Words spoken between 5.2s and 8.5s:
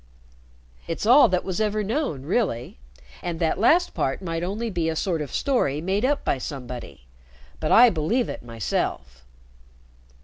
of story made up by somebody. But I believe it